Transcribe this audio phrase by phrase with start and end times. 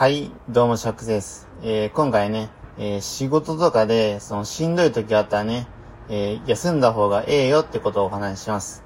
[0.00, 1.46] はい、どうも、シャックスです。
[1.62, 5.68] えー、今回ね、えー、仕事とかで、その、しんどい時あったらね、
[6.08, 8.82] えー、休んだ方がええよってことをお話しします。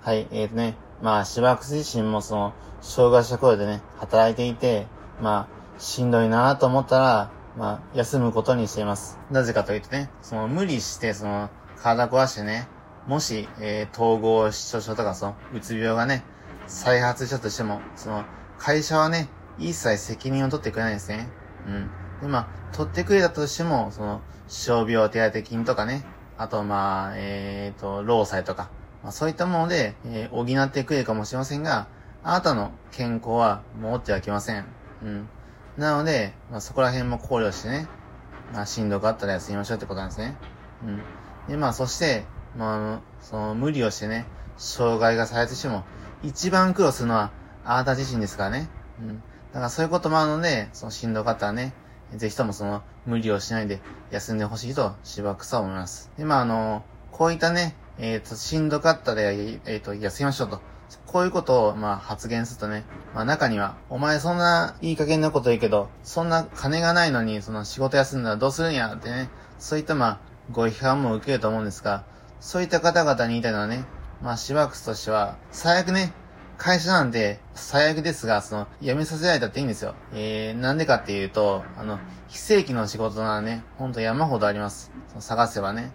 [0.00, 4.86] はい、えーとね、まあ、しばらく自身もその、障害者雇用でね、働いていて、
[5.20, 9.18] まあ、しんどいなと思ったら、まあ、休むことにしています。
[9.30, 11.50] なぜかというとね、その、無理して、その、
[11.82, 12.66] 体壊してね、
[13.06, 16.24] もし、えー、統合失調症とか、その、うつ病がね、
[16.66, 18.24] 再発したとしても、その、
[18.56, 19.28] 会社はね、
[19.58, 21.28] 一切責任を取ってくれないんですね。
[21.66, 21.90] うん。
[22.22, 22.46] で、まあ、
[22.76, 26.04] 取ってくれたとしても、その、傷病手当金とかね、
[26.36, 28.70] あと、まあ、えーと、労災とか、
[29.02, 31.88] まあ、そういったもので、えー補ってくれるかもしれませんが、
[32.22, 34.64] あなたの健康は持ってはいけません。
[35.02, 35.28] うん。
[35.76, 37.88] なので、まあ、そこら辺も考慮してね、
[38.52, 40.36] まあ、しんどかったら休みましょうってことなんですね。
[40.84, 41.02] うん。
[41.48, 42.24] で、まあ、そして、
[42.56, 45.84] まあ、その、無理をしてね、障害が再発しても、
[46.22, 47.30] 一番苦労するのは、
[47.64, 48.68] あなた自身ですからね。
[49.00, 49.22] うん。
[49.52, 51.74] だからそういうこともあるので、そのしんどかったらね、
[52.16, 53.80] ぜひともその無理をしないで
[54.10, 56.10] 休んでほしいとしばくさ思います。
[56.18, 60.60] で、まああの、こういったね、えっ、と、しんどかったで、えっ、と、休みましょうと。
[61.06, 70.18] こういうことを、まあ、発言するとね、まあ、中には、お前そんないい加減なこと言うけど、そんな金がないのに、その仕事休んだらどうするんやってね、そういったまあ、
[70.50, 72.04] ご批判も受けると思うんですが、
[72.40, 73.84] そういった方々に言いたいのはね、
[74.22, 76.12] まあ、しばくすとしては、最悪ね、
[76.60, 79.94] 会社なんで、最悪ですが、その、辞めさせられたっていいんですよ。
[80.12, 84.92] えー、なんでかっていうと、あの、非正規の仕事ならね、ほんと山ほどあります。
[85.08, 85.90] その探せばね。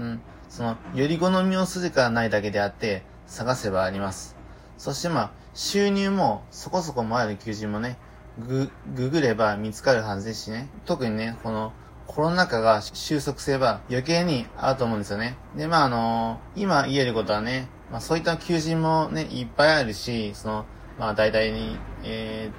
[0.00, 0.20] うん、うん。
[0.48, 4.34] その、より好みをするかないだけであって、探せばあります。
[4.76, 7.96] そしてまあ、収入もそこそこもある求人もね、
[8.40, 10.68] ぐ、ググれば見つかるはずですしね。
[10.84, 11.72] 特にね、この、
[12.08, 15.36] コロナ禍が収束すれば余計にあると思うんですよね。
[15.54, 20.66] で、まああの今言えることはね、まあそういった求人もね、いっぱいあるし、その、
[20.98, 22.50] まあ大体に、え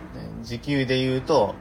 [0.42, 1.56] ー、時給で言うと、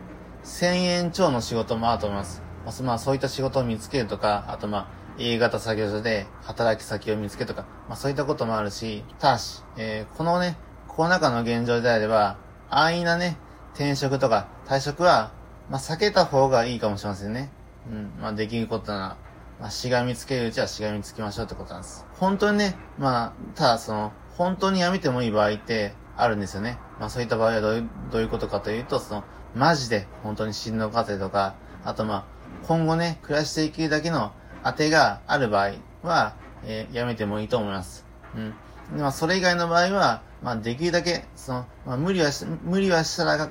[0.45, 2.43] 1000円超の仕事もあると思います。
[2.83, 12.39] まあそういった仕事を見つけるとか、あとまあ、A 型作業所で働き先を見つけるとか、まあそういったこともあるし、ただし、えーこのね、コロナ禍の現状であれば、
[12.71, 13.37] 安易なね、
[13.75, 15.33] 転職とか退職は、
[15.71, 17.51] まあ避けた方がいいかもしれませんね。
[17.91, 19.17] うん、まあできることなら、
[19.61, 22.07] まあしがみつけるうちはしがみつきましょうってことなんです。
[22.19, 26.79] 本当にね、まあ、ただその、本当に辞めてもいい場合ってあるんですよね。
[27.01, 29.25] まあそういった場合はどういう、どういうことかというと、その、
[29.55, 31.55] マジで本当にしんどかったりとか、
[31.85, 32.25] あとまあ、
[32.67, 34.33] 今後ね、暮らしていけるだけの
[34.65, 38.05] 当てがある場合は、えーやめてもいいと思います。
[38.37, 38.55] うん。
[38.97, 43.49] でまあ、それ以外の場合は、まあ、できるだけ、その、まあ、無理はし、無理はしたら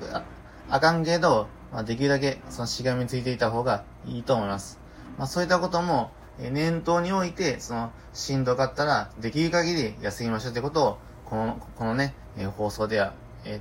[0.70, 4.80] あかんけど、まあ、できるだけ、その、しがみついていた方がいいと思います。
[5.18, 13.12] まあ、そういったことも、え念頭において、その、しんどかったら、できる限り休みましょうってことを、この、このね、え放送では、
[13.44, 13.60] え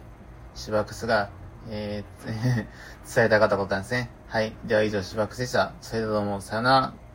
[0.56, 1.29] ー、しばくすが、
[1.69, 2.28] えー
[3.16, 4.09] 伝えたかったことなんですね。
[4.28, 4.53] はい。
[4.66, 5.73] では以上、しばくすでした。
[5.81, 7.06] それではどうも、さよなら。